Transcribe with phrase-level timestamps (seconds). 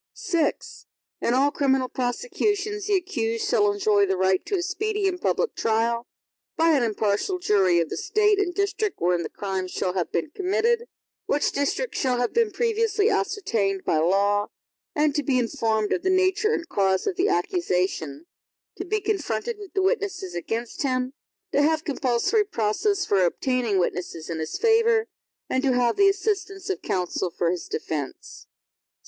[0.31, 0.53] VI
[1.21, 5.53] In all criminal prosecutions, the accused shall enjoy the right to a speedy and public
[5.53, 6.07] trial,
[6.57, 10.31] by an impartial jury of the State and district wherein the crime shall have been
[10.31, 10.85] committed,
[11.27, 14.47] which district shall have been previously ascertained by law,
[14.95, 18.25] and to be informed of the nature and cause of the accusation;
[18.77, 21.13] to be confronted with the witnesses against him;
[21.51, 25.05] to have compulsory process for obtaining witnesses in his favor,
[25.47, 28.47] and to have the assistance of counsel for his defense.